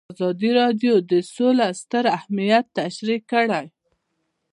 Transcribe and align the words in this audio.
ازادي 0.13 0.49
راډیو 0.59 0.93
د 1.11 1.13
سوله 1.33 1.67
ستر 1.81 2.03
اهميت 2.17 2.65
تشریح 2.79 3.21
کړی. 3.31 3.65